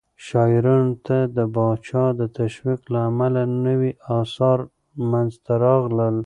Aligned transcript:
شاعرانو 0.27 0.93
ته 1.07 1.17
د 1.37 1.39
پاچا 1.53 2.03
د 2.19 2.21
تشويق 2.37 2.81
له 2.93 2.99
امله 3.09 3.41
نوي 3.67 3.91
آثار 4.19 4.59
منځته 5.11 5.53
راغلل. 5.65 6.17